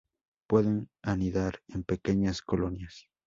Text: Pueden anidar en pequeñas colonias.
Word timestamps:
Pueden 0.47 0.89
anidar 1.03 1.59
en 1.67 1.83
pequeñas 1.83 2.41
colonias. 2.41 3.07